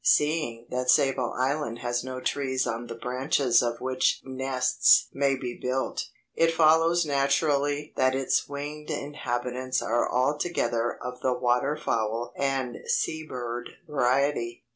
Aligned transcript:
Seeing 0.03 0.65
that 0.71 0.89
Sable 0.89 1.31
Island 1.37 1.77
has 1.77 2.03
no 2.03 2.19
trees 2.19 2.65
on 2.65 2.87
the 2.87 2.95
branches 2.95 3.61
of 3.61 3.79
which 3.81 4.19
nests 4.25 5.07
may 5.13 5.35
be 5.35 5.59
built, 5.61 6.07
it 6.33 6.51
follows 6.51 7.05
naturally 7.05 7.93
that 7.97 8.15
its 8.15 8.49
winged 8.49 8.89
inhabitants 8.89 9.79
are 9.79 10.11
altogether 10.11 10.97
of 11.03 11.19
the 11.21 11.33
water 11.35 11.77
fowl 11.77 12.33
and 12.35 12.77
sea 12.87 13.23
bird 13.27 13.69
variety. 13.87 14.63